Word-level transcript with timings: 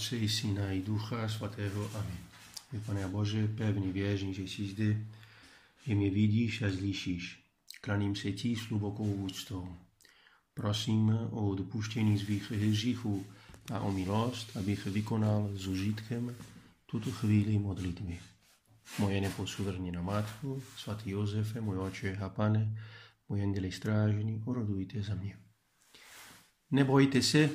Otce 0.00 0.16
i 0.16 0.28
Syna 0.28 0.72
i 0.72 0.80
Ducha 0.80 1.28
Svatého. 1.28 1.90
Amen. 1.94 2.18
Vy, 2.72 2.80
Pane 2.80 3.08
Bože, 3.08 3.48
pevně 3.48 3.92
věřím, 3.92 4.34
že 4.34 4.42
jsi 4.42 4.66
zde, 4.66 4.96
že 5.86 5.94
mě 5.94 6.10
vidíš 6.10 6.62
a 6.62 6.70
zlíšíš. 6.70 7.44
Klaním 7.80 8.16
se 8.16 8.32
ti 8.32 8.56
s 8.56 8.60
hlubokou 8.60 9.04
úctou. 9.04 9.76
Prosím 10.54 11.18
o 11.30 11.54
dopuštění 11.54 12.18
svých 12.18 12.50
hříchů 12.50 13.26
a 13.72 13.80
o 13.80 13.92
milost, 13.92 14.56
abych 14.56 14.86
vykonal 14.86 15.50
s 15.54 15.66
užitkem 15.66 16.36
tuto 16.86 17.10
chvíli 17.10 17.58
modlitby. 17.58 18.18
Moje 18.98 19.20
neposuvrněná 19.20 20.02
matku, 20.02 20.62
svatý 20.76 21.10
Josefe, 21.10 21.60
můj 21.60 21.78
oče 21.78 22.16
a 22.16 22.28
pane, 22.28 22.78
můj 23.28 23.42
anděli 23.42 23.72
strážný, 23.72 24.42
orodujte 24.46 25.02
za 25.02 25.14
mě. 25.14 25.36
Nebojte 26.70 27.22
se, 27.22 27.50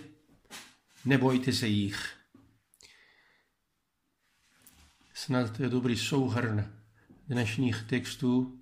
nebojte 1.05 1.53
se 1.53 1.67
jich. 1.67 2.24
Snad 5.25 5.57
to 5.57 5.63
je 5.63 5.69
dobrý 5.69 5.97
souhrn 5.97 6.65
dnešních 7.27 7.83
textů, 7.89 8.59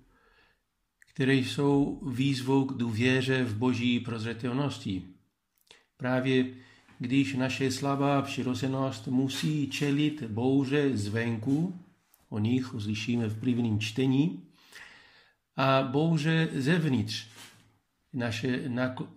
které 1.12 1.34
jsou 1.34 2.00
výzvou 2.08 2.64
k 2.64 2.76
důvěře 2.76 3.44
v 3.44 3.56
boží 3.56 4.00
prozřetelnosti. 4.00 5.02
Právě 5.96 6.46
když 6.98 7.34
naše 7.34 7.70
slabá 7.70 8.22
přirozenost 8.22 9.08
musí 9.08 9.70
čelit 9.70 10.22
bouře 10.22 10.96
zvenku, 10.96 11.80
o 12.28 12.38
nich 12.38 12.74
uslyšíme 12.74 13.28
v 13.28 13.40
prvním 13.40 13.80
čtení, 13.80 14.42
a 15.56 15.82
bouře 15.82 16.48
zevnitř, 16.52 17.26
naše, 18.12 18.68
nakl, 18.68 19.08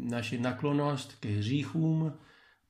naše 0.00 0.38
naklonost 0.38 1.14
ke 1.20 1.28
hříchům 1.28 2.12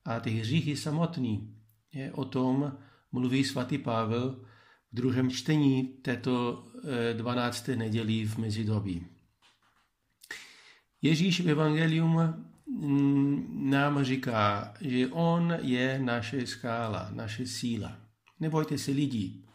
a 0.05 0.21
ty 0.21 0.31
hříchy 0.31 0.77
samotný. 0.77 1.57
Je, 1.93 2.13
o 2.13 2.25
tom 2.25 2.73
mluví 3.13 3.45
svatý 3.45 3.79
Pavel 3.79 4.31
v 4.93 4.97
druhém 4.97 5.31
čtení 5.31 5.85
této 5.85 6.65
12. 7.13 7.69
Eh, 7.69 7.77
nedělí 7.77 8.25
v 8.27 8.39
mezidobí. 8.39 9.07
Ježíš 11.03 11.41
v 11.41 11.51
Evangelium 11.51 12.21
mm, 12.67 13.71
nám 13.71 14.05
říká, 14.05 14.75
že 14.81 15.09
on 15.09 15.59
je 15.63 15.99
naše 15.99 16.47
skála, 16.47 17.11
naše 17.13 17.47
síla. 17.47 17.99
Nebojte 18.41 18.79
se 18.79 18.91
lidí. 18.91 19.47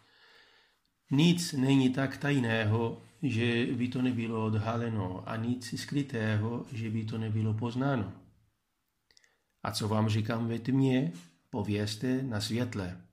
Nic 1.11 1.53
není 1.53 1.89
tak 1.89 2.17
tajného, 2.17 3.01
že 3.23 3.65
by 3.65 3.87
to 3.87 4.01
nebylo 4.01 4.45
odhaleno 4.45 5.29
a 5.29 5.35
nic 5.35 5.79
skrytého, 5.79 6.65
že 6.71 6.89
by 6.89 7.05
to 7.05 7.17
nebylo 7.17 7.53
poznáno. 7.53 8.13
A 9.63 9.71
co 9.71 9.87
vám 9.87 10.09
říkám 10.09 10.47
ve 10.47 10.59
tmě, 10.59 11.11
povězte 11.49 12.23
na 12.23 12.41
světle. 12.41 13.06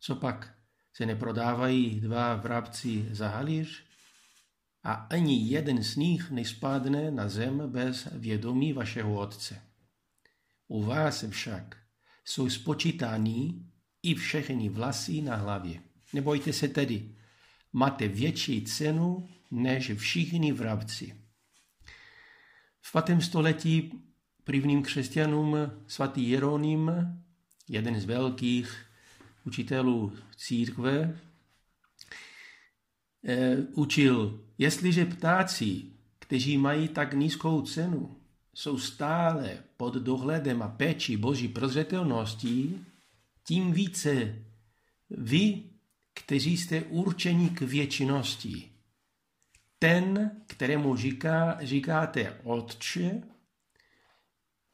Co 0.00 0.14
pak, 0.14 0.54
se 0.92 1.06
neprodávají 1.06 2.00
dva 2.00 2.34
vrabci 2.34 3.08
za 3.10 3.28
halíř? 3.28 3.84
A 4.82 4.92
ani 4.92 5.48
jeden 5.48 5.82
z 5.82 5.96
nich 5.96 6.30
nespadne 6.30 7.10
na 7.10 7.28
zem 7.28 7.70
bez 7.70 8.08
vědomí 8.12 8.72
vašeho 8.72 9.14
Otce. 9.14 9.62
U 10.68 10.82
vás 10.82 11.24
však 11.30 11.76
jsou 12.24 12.50
spočítaní 12.50 13.70
i 14.02 14.14
všechny 14.14 14.68
vlasy 14.68 15.22
na 15.22 15.36
hlavě. 15.36 15.80
Nebojte 16.12 16.52
se 16.52 16.68
tedy, 16.68 17.14
máte 17.72 18.08
větší 18.08 18.64
cenu 18.64 19.28
než 19.50 19.90
všichni 19.90 20.52
vrabci. 20.52 21.14
V 22.80 22.92
patém 22.92 23.20
století 23.20 23.92
prvním 24.44 24.82
křesťanům 24.82 25.56
svatý 25.86 26.30
Jeronym, 26.30 26.90
jeden 27.68 28.00
z 28.00 28.04
velkých 28.04 28.87
učitelů 29.44 30.12
církve, 30.36 31.20
eh, 33.24 33.56
učil, 33.72 34.44
jestliže 34.58 35.04
ptáci, 35.04 35.82
kteří 36.18 36.58
mají 36.58 36.88
tak 36.88 37.14
nízkou 37.14 37.62
cenu, 37.62 38.16
jsou 38.54 38.78
stále 38.78 39.58
pod 39.76 39.94
dohledem 39.94 40.62
a 40.62 40.68
péči 40.68 41.16
Boží 41.16 41.48
prozřetelností, 41.48 42.86
tím 43.44 43.72
více 43.72 44.34
vy, 45.10 45.62
kteří 46.14 46.56
jste 46.56 46.82
určeni 46.82 47.50
k 47.50 47.60
věčnosti, 47.60 48.70
ten, 49.78 50.30
kterému 50.46 50.96
říká, 50.96 51.58
říkáte 51.62 52.40
Otče, 52.42 53.22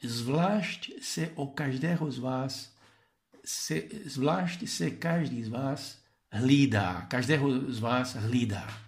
zvlášť 0.03 0.91
se 1.03 1.31
o 1.35 1.47
každého 1.47 2.11
z 2.11 2.19
vás, 2.19 2.74
se, 3.45 3.83
zvlášť 4.05 4.69
se 4.69 4.91
každý 4.91 5.45
z 5.45 5.49
vás 5.49 6.05
hlídá, 6.31 7.07
každého 7.11 7.71
z 7.73 7.81
vás 7.81 8.15
hlídá. 8.15 8.81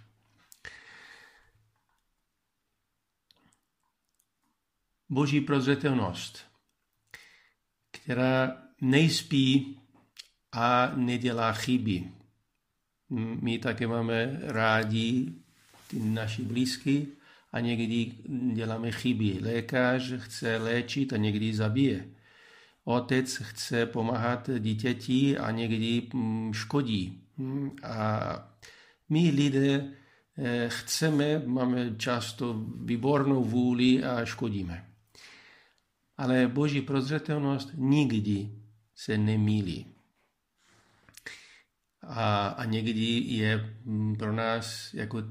Boží 5.09 5.41
prozřetelnost, 5.41 6.45
která 7.91 8.63
nejspí 8.81 9.79
a 10.51 10.91
nedělá 10.95 11.53
chyby. 11.53 12.11
My 13.41 13.59
také 13.59 13.87
máme 13.87 14.39
rádi 14.43 15.33
ty 15.87 15.99
naši 15.99 16.41
blízky 16.41 17.07
a 17.51 17.59
někdy 17.59 18.11
děláme 18.53 18.91
chyby. 18.91 19.39
Lékař 19.41 20.13
chce 20.17 20.57
léčit 20.57 21.13
a 21.13 21.17
někdy 21.17 21.53
zabije. 21.53 22.16
Otec 22.87 23.37
chce 23.37 23.85
pomáhat 23.85 24.49
dítěti 24.59 25.37
a 25.37 25.51
někdy 25.51 26.07
mm, 26.13 26.53
škodí. 26.53 27.23
A 27.83 28.19
my 29.09 29.29
lidé 29.29 29.93
eh, 30.37 30.69
chceme, 30.69 31.39
máme 31.45 31.95
často 31.97 32.65
výbornou 32.83 33.43
vůli 33.43 34.03
a 34.03 34.25
škodíme. 34.25 34.85
Ale 36.17 36.47
Boží 36.47 36.81
prozřetelnost 36.81 37.69
nikdy 37.75 38.51
se 38.95 39.17
nemýlí 39.17 39.85
a, 42.01 42.47
a 42.47 42.65
někdy 42.65 43.23
je 43.27 43.75
mm, 43.85 44.15
pro 44.15 44.33
nás 44.33 44.93
jako 44.93 45.23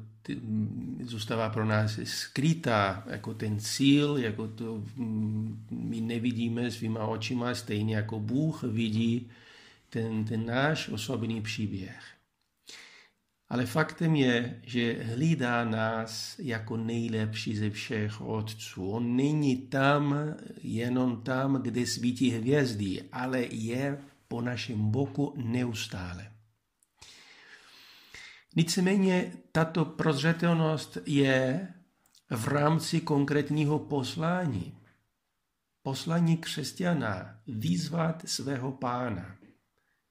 zůstává 1.03 1.51
pro 1.51 1.65
nás 1.65 1.99
skrytá 2.05 3.05
jako 3.07 3.35
ten 3.35 3.61
cíl, 3.61 4.17
jako 4.17 4.49
to 4.49 4.83
mm, 4.97 5.67
my 5.71 6.01
nevidíme 6.01 6.71
svýma 6.71 7.07
očima, 7.07 7.55
stejně 7.55 7.97
jako 7.97 8.21
Bůh 8.21 8.63
vidí 8.63 9.31
ten, 9.91 10.25
ten 10.25 10.47
náš 10.47 10.89
osobní 10.89 11.43
příběh. 11.43 12.17
Ale 13.49 13.67
faktem 13.67 14.15
je, 14.15 14.61
že 14.63 15.03
hlídá 15.03 15.65
nás 15.65 16.39
jako 16.39 16.77
nejlepší 16.77 17.57
ze 17.57 17.71
všech 17.71 18.21
otců. 18.21 18.91
On 18.91 19.17
není 19.17 19.57
tam, 19.57 20.35
jenom 20.63 21.23
tam, 21.23 21.63
kde 21.63 21.87
svítí 21.87 22.31
hvězdy, 22.31 23.03
ale 23.13 23.41
je 23.51 23.99
po 24.29 24.41
našem 24.41 24.91
boku 24.91 25.35
neustále. 25.37 26.36
Nicméně 28.57 29.33
tato 29.53 29.85
prozřetelnost 29.85 30.99
je 31.07 31.69
v 32.31 32.49
rámci 32.49 33.01
konkrétního 33.01 33.79
poslání. 33.79 34.79
Poslání 35.83 36.37
křesťana 36.37 37.41
vyzvat 37.47 38.23
svého 38.29 38.73
pána. 38.73 39.37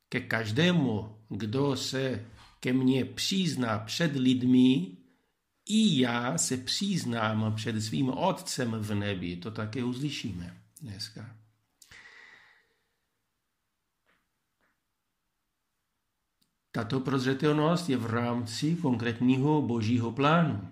Ke 0.09 0.19
každému, 0.19 1.17
kdo 1.29 1.75
se 1.75 2.25
ke 2.59 2.73
mně 2.73 3.05
přizná 3.05 3.79
před 3.79 4.15
lidmi, 4.15 4.97
i 5.69 6.01
já 6.01 6.37
se 6.37 6.57
přiznám 6.57 7.55
před 7.55 7.81
svým 7.81 8.09
Otcem 8.09 8.71
v 8.71 8.95
nebi. 8.95 9.37
To 9.37 9.51
také 9.51 9.83
uslyšíme 9.83 10.57
dneska. 10.81 11.35
Tato 16.75 16.99
prozřetelnost 16.99 17.89
je 17.89 17.97
v 17.97 18.05
rámci 18.05 18.75
konkrétního 18.75 19.61
božího 19.61 20.11
plánu. 20.11 20.67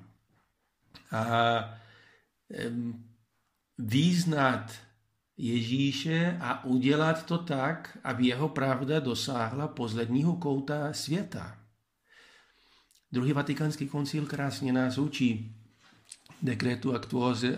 A 1.11 1.25
význat 3.77 4.71
Ježíše 5.37 6.37
a 6.41 6.63
udělat 6.65 7.25
to 7.25 7.37
tak, 7.37 7.97
aby 8.03 8.27
jeho 8.27 8.49
pravda 8.49 8.99
dosáhla 8.99 9.67
posledního 9.67 10.35
kouta 10.35 10.93
světa. 10.93 11.57
Druhý 13.11 13.33
vatikánský 13.33 13.87
koncil 13.87 14.25
krásně 14.25 14.73
nás 14.73 14.97
učí 14.97 15.55
dekretu 16.41 16.95
aktuóze 16.95 17.57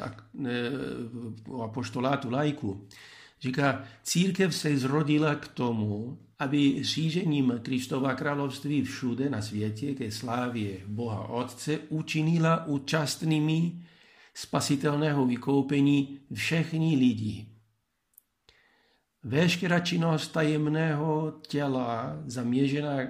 o 1.47 1.61
apoštolátu 1.61 2.29
lajku. 2.29 2.87
Říká, 3.41 3.83
církev 4.03 4.55
se 4.55 4.77
zrodila 4.77 5.35
k 5.35 5.47
tomu, 5.47 6.24
aby 6.39 6.83
řízením 6.83 7.59
Kristova 7.63 8.13
království 8.13 8.83
všude 8.83 9.29
na 9.29 9.41
světě 9.41 9.93
ke 9.93 10.11
slávě 10.11 10.77
Boha 10.87 11.27
Otce 11.29 11.79
učinila 11.89 12.65
účastnými 12.65 13.81
spasitelného 14.33 15.25
vykoupení 15.25 16.19
všechny 16.33 16.95
lidi. 16.95 17.45
Veškerá 19.23 19.79
činnost 19.79 20.27
tajemného 20.27 21.39
těla 21.47 22.23
zaměřená 22.25 23.05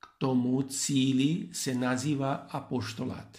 k 0.00 0.06
tomu 0.18 0.62
cíli 0.62 1.48
se 1.52 1.74
nazývá 1.74 2.34
apoštolat. 2.34 3.38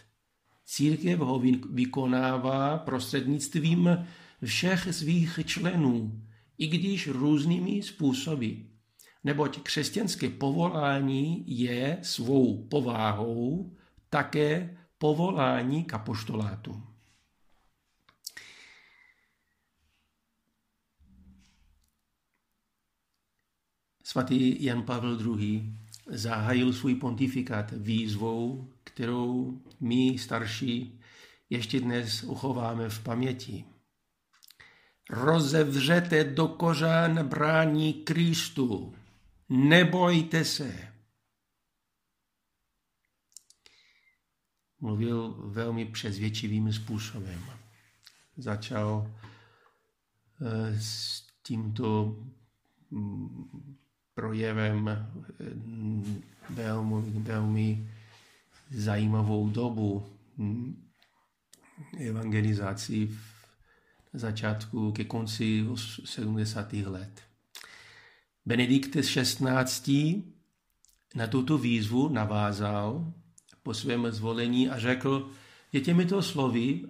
Církev 0.65 1.19
ho 1.19 1.41
vykonává 1.69 2.77
prostřednictvím 2.77 4.07
všech 4.43 4.87
svých 4.95 5.39
členů, 5.45 6.21
i 6.57 6.67
když 6.67 7.07
různými 7.07 7.81
způsoby. 7.81 8.49
Neboť 9.25 9.61
křesťanské 9.61 10.29
povolání 10.29 11.43
je 11.47 11.97
svou 12.01 12.67
povahou 12.67 13.73
také 14.09 14.77
povolání 14.97 15.83
k 15.83 15.93
apoštolátu. 15.93 16.83
Svatý 24.03 24.63
Jan 24.63 24.83
Pavel 24.83 25.19
II. 25.21 25.73
zahájil 26.07 26.73
svůj 26.73 26.95
pontifikát 26.95 27.71
výzvou, 27.71 28.69
kterou 28.83 29.61
my 29.79 30.17
starší 30.17 30.99
ještě 31.49 31.79
dnes 31.79 32.23
uchováme 32.23 32.89
v 32.89 33.03
paměti. 33.03 33.65
Rozevřete 35.09 36.23
do 36.23 36.47
kořán 36.47 37.27
brání 37.27 37.93
Kristu. 37.93 38.95
Nebojte 39.49 40.45
se. 40.45 40.93
Mluvil 44.79 45.31
velmi 45.31 45.85
přezvědčivým 45.85 46.73
způsobem. 46.73 47.43
Začal 48.37 49.11
eh, 50.41 50.81
s 50.81 51.23
tímto 51.43 52.15
mm, 52.91 53.77
projevem 54.13 55.07
mm, 55.55 56.23
velmi, 56.49 57.19
velmi 57.19 57.91
zajímavou 58.71 59.49
dobu 59.49 60.17
mm, 60.37 60.89
evangelizací 61.99 63.07
v 63.07 64.19
začátku 64.19 64.91
ke 64.91 65.03
konci 65.03 65.65
70. 66.05 66.73
let. 66.73 67.34
Benedikt 68.45 68.95
XVI. 68.95 70.23
na 71.15 71.27
tuto 71.27 71.57
výzvu 71.57 72.09
navázal 72.09 73.13
po 73.63 73.73
svém 73.73 74.11
zvolení 74.11 74.69
a 74.69 74.79
řekl, 74.79 75.31
že 75.73 75.81
těmito 75.81 76.21
slovy 76.21 76.85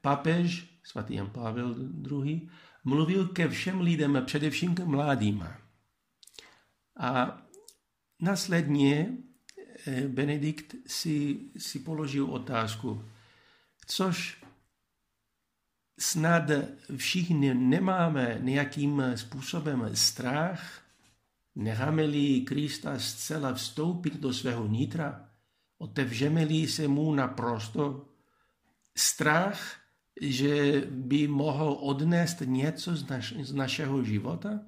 papež 0.00 0.72
svatý 0.82 1.14
Jan 1.14 1.30
Pavel 1.30 1.74
II. 2.10 2.48
mluvil 2.84 3.28
ke 3.28 3.48
všem 3.48 3.80
lidem, 3.80 4.22
především 4.26 4.74
k 4.74 4.80
mladým. 4.80 5.46
A 6.96 7.42
následně 8.20 9.16
eh, 9.86 10.08
Benedikt 10.08 10.74
si, 10.86 11.40
si 11.56 11.78
položil 11.78 12.24
otázku, 12.24 13.04
což 13.86 14.44
snad 15.98 16.42
všichni 16.96 17.54
nemáme 17.54 18.38
nějakým 18.40 19.02
způsobem 19.14 19.90
strach, 19.94 20.82
necháme-li 21.54 22.40
Krista 22.40 22.98
zcela 22.98 23.54
vstoupit 23.54 24.16
do 24.16 24.32
svého 24.32 24.66
nitra, 24.66 25.30
otevřeme-li 25.78 26.68
se 26.68 26.88
mu 26.88 27.14
naprosto 27.14 28.08
strach, 28.96 29.80
že 30.20 30.80
by 30.90 31.28
mohl 31.28 31.76
odnést 31.80 32.40
něco 32.44 32.96
z, 32.96 33.08
naš, 33.08 33.34
z 33.42 33.54
našeho 33.54 34.04
života? 34.04 34.60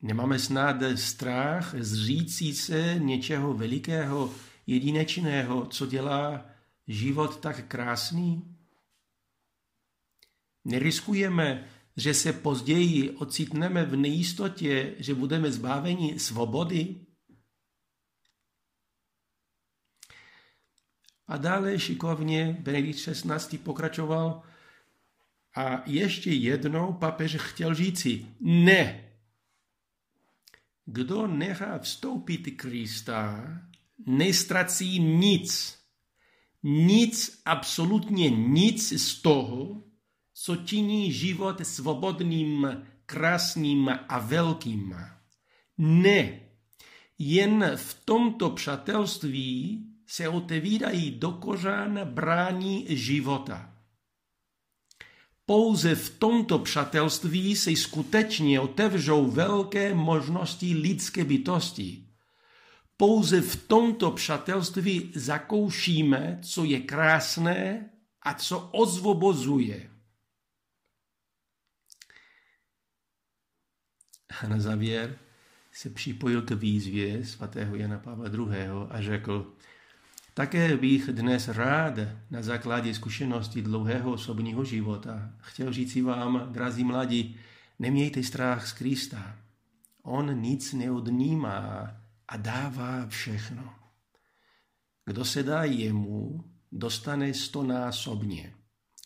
Nemáme 0.00 0.38
snad 0.38 0.76
strach 0.94 1.74
zřící 1.78 2.54
se 2.54 2.94
něčeho 2.98 3.54
velikého, 3.54 4.34
jedinečného, 4.66 5.66
co 5.66 5.86
dělá 5.86 6.46
život 6.86 7.40
tak 7.40 7.66
krásný? 7.66 8.56
Neriskujeme, 10.64 11.68
že 11.96 12.14
se 12.14 12.32
později 12.32 13.10
ocitneme 13.10 13.84
v 13.84 13.96
nejistotě, 13.96 14.94
že 14.98 15.14
budeme 15.14 15.52
zbaveni 15.52 16.18
svobody? 16.18 17.06
A 21.26 21.36
dále 21.36 21.78
šikovně 21.78 22.56
Benedikt 22.60 22.98
XVI. 22.98 23.58
pokračoval 23.58 24.42
a 25.56 25.90
ještě 25.90 26.32
jednou 26.32 26.92
papež 26.92 27.36
chtěl 27.36 27.74
říci, 27.74 28.26
ne, 28.40 29.12
kdo 30.84 31.26
nechá 31.26 31.78
vstoupit 31.78 32.56
Krista, 32.56 33.44
nestrací 34.06 34.98
nic. 34.98 35.78
Nic, 36.62 37.42
absolutně 37.44 38.30
nic 38.30 38.92
z 39.02 39.22
toho, 39.22 39.82
co 40.42 40.56
činí 40.56 41.12
život 41.12 41.66
svobodným, 41.66 42.82
krásným 43.06 43.90
a 44.08 44.18
velkým. 44.18 44.94
Ne, 45.78 46.40
jen 47.18 47.72
v 47.76 48.00
tomto 48.04 48.50
přátelství 48.50 49.84
se 50.06 50.28
otevírají 50.28 51.10
do 51.10 51.30
kořán 51.32 52.00
brání 52.04 52.86
života. 52.88 53.72
Pouze 55.46 55.94
v 55.94 56.18
tomto 56.18 56.58
přátelství 56.58 57.56
se 57.56 57.76
skutečně 57.76 58.60
otevřou 58.60 59.30
velké 59.30 59.94
možnosti 59.94 60.74
lidské 60.74 61.24
bytosti. 61.24 62.06
Pouze 62.96 63.40
v 63.40 63.68
tomto 63.68 64.10
přátelství 64.10 65.12
zakoušíme, 65.14 66.38
co 66.42 66.64
je 66.64 66.80
krásné 66.80 67.90
a 68.22 68.34
co 68.34 68.58
ozvobozuje. 68.72 69.91
A 74.40 74.48
na 74.48 74.60
závěr 74.60 75.16
se 75.72 75.90
připojil 75.90 76.42
k 76.42 76.50
výzvě 76.50 77.26
svatého 77.26 77.76
Jana 77.76 77.98
Pavla 77.98 78.28
II. 78.28 78.66
a 78.90 79.02
řekl, 79.02 79.52
také 80.34 80.76
bych 80.76 81.06
dnes 81.06 81.48
rád 81.48 81.94
na 82.30 82.42
základě 82.42 82.94
zkušenosti 82.94 83.62
dlouhého 83.62 84.12
osobního 84.12 84.64
života 84.64 85.30
chtěl 85.38 85.72
říci 85.72 86.02
vám, 86.02 86.48
drazí 86.52 86.84
mladí, 86.84 87.36
nemějte 87.78 88.22
strach 88.22 88.66
z 88.66 88.72
Krista. 88.72 89.36
On 90.02 90.40
nic 90.40 90.72
neodnímá 90.72 91.96
a 92.28 92.36
dává 92.36 93.06
všechno. 93.06 93.74
Kdo 95.06 95.24
se 95.24 95.42
dá 95.42 95.64
jemu, 95.64 96.44
dostane 96.72 97.34
stonásobně. 97.34 98.54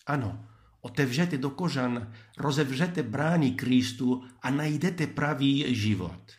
Ano, 0.07 0.47
otevřete 0.87 1.38
do 1.38 1.50
kořan, 1.50 2.14
rozevřete 2.38 3.02
brány 3.02 3.50
Kristu 3.50 4.25
a 4.43 4.50
najdete 4.50 5.07
pravý 5.07 5.75
život. 5.75 6.33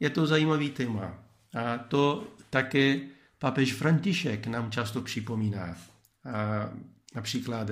Je 0.00 0.10
to 0.10 0.26
zajímavý 0.26 0.70
téma. 0.70 1.24
A 1.54 1.78
to 1.78 2.28
také 2.50 3.00
papež 3.38 3.72
František 3.72 4.46
nám 4.46 4.70
často 4.70 5.02
připomíná. 5.02 5.76
A 6.24 6.70
například 7.14 7.70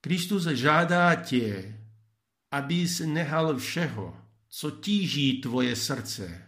Kristus 0.00 0.46
žádá 0.46 1.14
tě, 1.14 1.78
abys 2.50 3.00
nehal 3.00 3.58
všeho, 3.58 4.16
co 4.48 4.70
tíží 4.70 5.40
tvoje 5.40 5.76
srdce. 5.76 6.42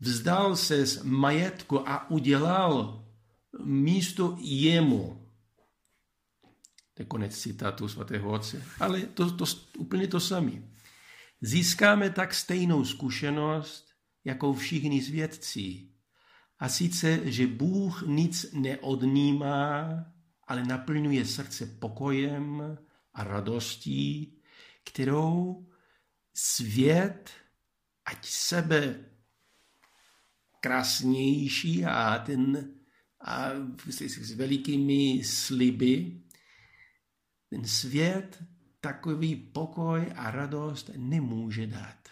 Vzdal 0.00 0.56
se 0.56 0.86
z 0.86 1.02
majetku 1.02 1.88
a 1.88 2.10
udělal 2.10 3.04
místo 3.58 4.36
jemu. 4.40 5.30
To 6.94 7.02
je 7.02 7.06
konec 7.06 7.38
citátu 7.38 7.88
svatého 7.88 8.32
otce. 8.32 8.64
Ale 8.80 9.00
to, 9.00 9.30
to 9.30 9.44
úplně 9.78 10.06
to 10.06 10.20
samé. 10.20 10.52
Získáme 11.40 12.10
tak 12.10 12.34
stejnou 12.34 12.84
zkušenost 12.84 13.88
jako 14.24 14.52
všichni 14.52 15.02
svědci. 15.02 15.88
A 16.58 16.68
sice, 16.68 17.20
že 17.24 17.46
Bůh 17.46 18.02
nic 18.06 18.52
neodnímá, 18.52 19.88
ale 20.46 20.64
naplňuje 20.64 21.26
srdce 21.26 21.66
pokojem 21.66 22.78
a 23.14 23.24
radostí, 23.24 24.36
kterou 24.84 25.66
svět, 26.34 27.30
ať 28.04 28.26
sebe 28.26 29.04
krásnější 30.60 31.84
a 31.84 32.18
ten 32.18 32.74
a 33.20 33.50
s, 33.90 34.00
s 34.00 34.32
velikými 34.32 35.24
sliby, 35.24 36.20
ten 37.50 37.64
svět 37.64 38.42
takový 38.80 39.36
pokoj 39.36 40.12
a 40.16 40.30
radost 40.30 40.90
nemůže 40.96 41.66
dát. 41.66 42.08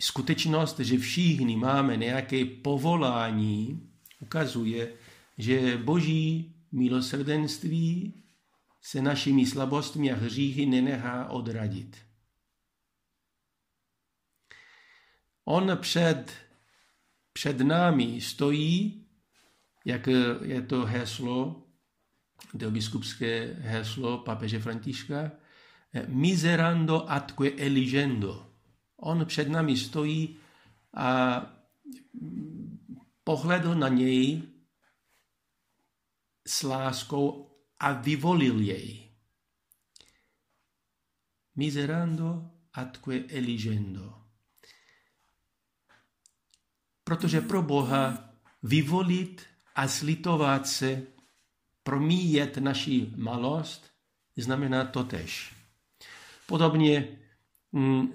Skutečnost, 0.00 0.78
že 0.78 0.98
všichni 0.98 1.56
máme 1.56 1.96
nějaké 1.96 2.44
povolání, 2.44 3.90
ukazuje, 4.20 4.94
že 5.38 5.76
boží 5.76 6.54
milosrdenství 6.72 8.22
se 8.80 9.02
našimi 9.02 9.46
slabostmi 9.46 10.12
a 10.12 10.16
hříchy 10.16 10.66
nenechá 10.66 11.28
odradit. 11.28 11.96
On 15.44 15.78
před, 15.80 16.32
před 17.32 17.60
námi 17.60 18.20
stojí, 18.20 19.06
jak 19.84 20.06
je 20.42 20.62
to 20.62 20.84
heslo, 20.84 21.66
to 22.60 22.70
biskupské 22.70 23.54
heslo 23.54 24.18
papeže 24.18 24.60
Františka, 24.60 25.30
miserando 26.06 27.10
atque 27.10 27.50
eligendo. 27.58 28.52
On 28.96 29.26
před 29.26 29.48
námi 29.48 29.76
stojí 29.76 30.38
a 30.96 31.42
pohledl 33.24 33.74
na 33.74 33.88
něj 33.88 34.42
s 36.46 36.62
láskou 36.62 37.56
a 37.78 37.92
vyvolil 37.92 38.60
jej. 38.60 39.12
Miserando 41.56 42.50
atque 42.72 43.24
eligendo. 43.28 44.21
Protože 47.04 47.40
pro 47.40 47.62
Boha 47.62 48.28
vyvolit 48.62 49.42
a 49.74 49.88
slitovat 49.88 50.66
se, 50.66 51.02
promíjet 51.82 52.56
naši 52.56 53.10
malost, 53.16 53.90
znamená 54.36 54.84
totež. 54.84 55.54
Podobně 56.46 57.08
mm, 57.72 58.08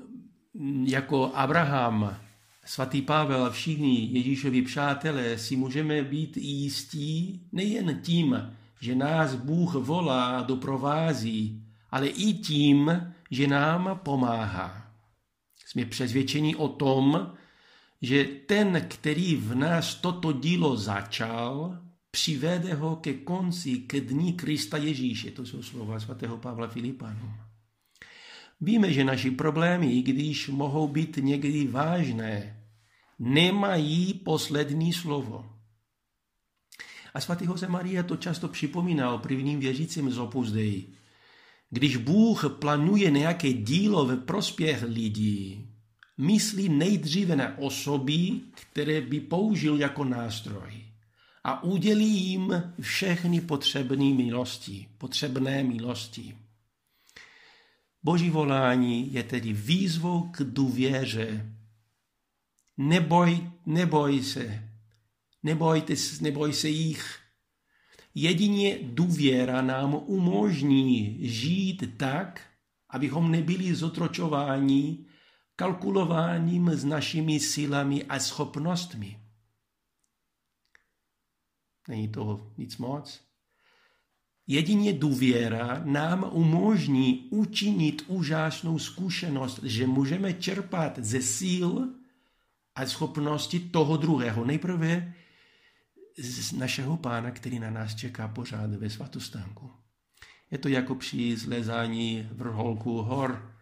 jako 0.87 1.31
Abraham, 1.33 2.17
svatý 2.65 3.01
Pavel 3.01 3.45
a 3.45 3.49
všichni 3.49 4.09
Ježíšovi 4.11 4.61
přátelé 4.61 5.37
si 5.37 5.55
můžeme 5.55 6.03
být 6.03 6.37
jistí 6.37 7.41
nejen 7.51 8.01
tím, 8.01 8.53
že 8.81 8.95
nás 8.95 9.35
Bůh 9.35 9.73
volá, 9.73 10.41
doprovází, 10.41 11.63
ale 11.89 12.07
i 12.07 12.33
tím, 12.33 13.13
že 13.31 13.47
nám 13.47 13.99
pomáhá. 14.03 14.91
Jsme 15.65 15.85
přesvědčeni 15.85 16.55
o 16.55 16.67
tom, 16.67 17.31
že 18.01 18.25
ten, 18.25 18.85
který 18.89 19.35
v 19.35 19.55
nás 19.55 19.95
toto 19.95 20.31
dílo 20.31 20.77
začal, 20.77 21.79
přivede 22.11 22.73
ho 22.73 22.95
ke 22.95 23.13
konci, 23.13 23.77
ke 23.77 24.01
dní 24.01 24.33
Krista 24.33 24.77
Ježíše. 24.77 25.31
To 25.31 25.45
jsou 25.45 25.63
slova 25.63 25.99
svatého 25.99 26.37
Pavla 26.37 26.67
Filipanu. 26.67 27.33
Víme, 28.61 28.93
že 28.93 29.03
naši 29.03 29.31
problémy, 29.31 29.93
i 29.93 30.01
když 30.01 30.47
mohou 30.47 30.87
být 30.87 31.17
někdy 31.17 31.67
vážné, 31.67 32.63
nemají 33.19 34.13
poslední 34.13 34.93
slovo. 34.93 35.45
A 37.13 37.21
svatý 37.21 37.45
Jose 37.45 37.67
Maria 37.67 38.03
to 38.03 38.17
často 38.17 38.47
připomínal 38.47 39.17
prvním 39.17 39.59
věřícím 39.59 40.11
z 40.11 40.17
Opus 40.17 40.51
Dei. 40.51 40.93
Když 41.69 41.97
Bůh 41.97 42.45
plánuje 42.59 43.11
nějaké 43.11 43.53
dílo 43.53 44.05
ve 44.05 44.17
prospěch 44.17 44.83
lidí, 44.83 45.66
myslí 46.17 46.69
nejdříve 46.69 47.35
na 47.35 47.57
osoby, 47.57 48.31
které 48.55 49.01
by 49.01 49.19
použil 49.19 49.79
jako 49.79 50.03
nástroj 50.03 50.87
a 51.47 51.63
udělí 51.63 52.23
jim 52.23 52.73
všechny 52.81 53.41
potřebné 53.41 54.05
milosti, 54.13 54.87
potřebné 54.97 55.63
milosti. 55.63 56.37
Boží 58.03 58.29
volání 58.29 59.13
je 59.13 59.23
tedy 59.23 59.53
výzvou 59.53 60.29
k 60.31 60.41
důvěře. 60.41 61.53
Neboj, 62.77 63.51
neboj 63.65 64.23
se, 64.23 64.69
nebojte, 65.43 65.93
neboj 66.21 66.53
se 66.53 66.69
jich. 66.69 67.19
Jedině 68.15 68.77
důvěra 68.81 69.61
nám 69.61 69.93
umožní 70.05 71.17
žít 71.21 71.97
tak, 71.97 72.41
abychom 72.89 73.31
nebyli 73.31 73.75
zotročováni 73.75 75.05
kalkulováním 75.57 76.69
s 76.69 76.85
našimi 76.85 77.39
silami 77.39 78.05
a 78.05 78.19
schopnostmi. 78.19 79.19
Není 81.87 82.07
to 82.07 82.53
nic 82.57 82.77
moc. 82.77 83.21
Jedině 84.47 84.93
důvěra 84.93 85.81
nám 85.83 86.29
umožní 86.31 87.27
učinit 87.29 88.03
úžasnou 88.07 88.79
zkušenost, 88.79 89.59
že 89.63 89.87
můžeme 89.87 90.33
čerpat 90.33 90.99
ze 90.99 91.21
síl 91.21 91.89
a 92.75 92.85
schopnosti 92.85 93.59
toho 93.59 93.97
druhého. 93.97 94.45
Nejprve 94.45 95.13
z 96.17 96.51
našeho 96.51 96.97
pána, 96.97 97.31
který 97.31 97.59
na 97.59 97.69
nás 97.69 97.95
čeká 97.95 98.27
pořád 98.27 98.69
ve 98.69 98.89
svatostánku. 98.89 99.71
Je 100.51 100.57
to 100.57 100.67
jako 100.67 100.95
při 100.95 101.37
zlezání 101.37 102.29
vrholku 102.31 103.01
hor, 103.01 103.56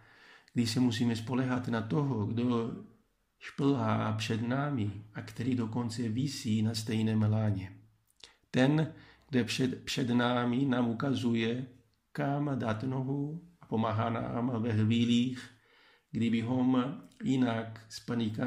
kdy 0.55 0.67
se 0.67 0.79
musíme 0.79 1.15
spolehat 1.15 1.67
na 1.67 1.81
toho, 1.81 2.25
kdo 2.25 2.75
šplhá 3.39 4.13
před 4.13 4.47
námi 4.47 4.91
a 5.13 5.21
který 5.21 5.55
dokonce 5.55 6.09
visí 6.09 6.61
na 6.61 6.75
stejném 6.75 7.21
láně. 7.21 7.77
Ten, 8.51 8.93
kde 9.29 9.43
před, 9.43 9.83
před 9.83 10.09
námi 10.09 10.65
nám 10.65 10.89
ukazuje, 10.89 11.65
kam 12.11 12.59
dát 12.59 12.83
nohu 12.83 13.43
a 13.61 13.65
pomáhá 13.65 14.09
nám 14.09 14.61
ve 14.61 14.73
chvílích, 14.73 15.49
kdybychom 16.11 16.95
jinak 17.23 17.85
spanika, 17.89 18.45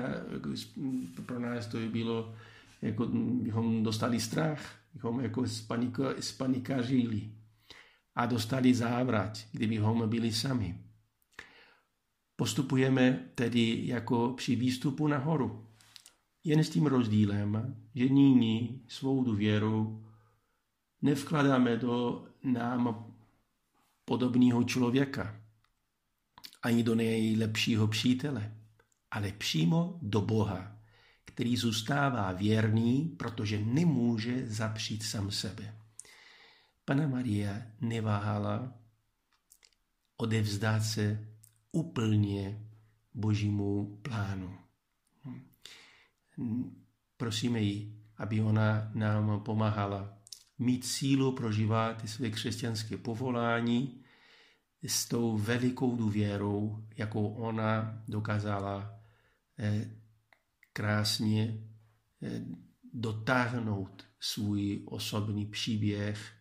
pro 1.27 1.39
nás 1.39 1.67
to 1.67 1.77
by 1.77 1.89
bylo, 1.89 2.35
jako 2.83 3.07
bychom 3.43 3.83
dostali 3.83 4.21
strach, 4.21 4.75
bychom 4.95 5.21
jako 5.21 5.45
spanikařili 6.21 7.33
a 8.15 8.27
dostali 8.27 8.75
závrat, 8.75 9.39
kdybychom 9.53 10.09
byli 10.09 10.33
sami. 10.33 10.88
Postupujeme 12.41 13.31
tedy 13.35 13.87
jako 13.87 14.33
při 14.37 14.57
výstupu 14.57 15.09
nahoru. 15.09 15.67
Jen 16.45 16.65
s 16.65 16.71
tím 16.71 16.87
rozdílem, 16.87 17.77
že 17.95 18.09
nyní 18.09 18.83
svou 18.89 19.25
důvěru 19.25 20.07
nevkladáme 21.03 21.77
do 21.77 22.25
nám 22.43 23.15
podobného 24.05 24.65
člověka, 24.65 25.41
ani 26.63 26.83
do 26.83 26.95
nejlepšího 26.95 27.89
přítele, 27.89 28.55
ale 29.11 29.33
přímo 29.33 29.99
do 30.03 30.21
Boha, 30.21 30.79
který 31.25 31.57
zůstává 31.57 32.33
věrný, 32.33 33.15
protože 33.19 33.59
nemůže 33.65 34.47
zapřít 34.47 35.03
sam 35.03 35.31
sebe. 35.31 35.75
Pana 36.85 37.09
Maria 37.09 37.63
neváhala 37.81 38.73
odevzdát 40.17 40.85
se 40.85 41.38
úplně 41.79 42.67
božímu 43.15 43.99
plánu. 44.03 44.59
Prosíme 47.17 47.61
ji, 47.61 48.03
aby 48.17 48.41
ona 48.41 48.91
nám 48.95 49.41
pomáhala 49.41 50.19
mít 50.59 50.87
sílu 50.87 51.33
prožívat 51.33 52.09
své 52.09 52.31
křesťanské 52.31 52.97
povolání 52.97 54.05
s 54.83 55.09
tou 55.09 55.39
velikou 55.39 55.97
důvěrou, 55.97 56.87
jakou 56.97 57.29
ona 57.29 58.03
dokázala 58.09 59.01
eh, 59.59 59.91
krásně 60.73 61.69
eh, 62.23 62.45
dotáhnout 62.93 64.05
svůj 64.21 64.83
osobní 64.87 65.47
příběh 65.47 66.33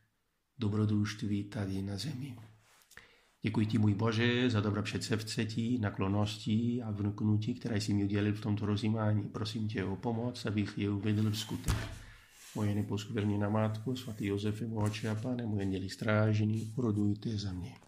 dobrodružství 0.58 1.44
tady 1.44 1.82
na 1.82 1.98
zemi. 1.98 2.38
Děkuji 3.42 3.66
ti, 3.66 3.78
můj 3.78 3.94
Bože, 3.94 4.50
za 4.50 4.62
dobré 4.62 4.82
předsevcetí, 4.82 5.80
naklonosti 5.80 6.82
a 6.82 6.92
vnuknutí, 6.92 7.54
které 7.54 7.82
jsi 7.82 7.94
mi 7.94 8.04
udělil 8.04 8.34
v 8.34 8.42
tomto 8.42 8.66
rozjímání. 8.66 9.24
Prosím 9.24 9.68
tě 9.68 9.84
o 9.84 9.96
pomoc, 9.96 10.46
abych 10.46 10.78
je 10.78 10.90
uvedl 10.90 11.32
v 11.32 11.38
skutek. 11.38 11.76
Moje 12.56 12.76
neposkvrněná 12.76 13.50
matko, 13.50 13.96
svatý 13.96 14.26
Josefe, 14.26 14.68
moče 14.68 15.10
a 15.10 15.16
pane, 15.16 15.46
moje 15.46 15.66
měli 15.66 15.90
strážení, 15.90 16.74
urodujte 16.76 17.38
za 17.38 17.54
mě. 17.54 17.87